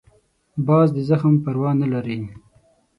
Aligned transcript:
باز 0.67 0.87
د 0.95 0.99
زخم 1.09 1.33
پروا 1.43 1.71
نه 1.81 1.87
لري 1.93 2.19